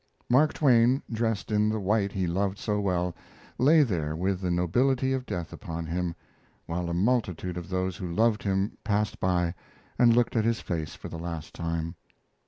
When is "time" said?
11.53-11.93